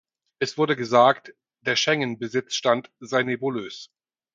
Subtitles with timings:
[0.39, 3.91] Es wurde gesagt, der Schengen-Besitzstand sei nebulös.